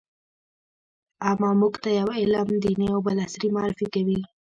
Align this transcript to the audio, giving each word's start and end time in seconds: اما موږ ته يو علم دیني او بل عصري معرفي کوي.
اما 1.29 1.49
موږ 1.59 1.73
ته 1.83 1.89
يو 1.99 2.07
علم 2.17 2.49
دیني 2.63 2.87
او 2.93 2.99
بل 3.05 3.17
عصري 3.25 3.49
معرفي 3.55 3.87
کوي. 3.93 4.19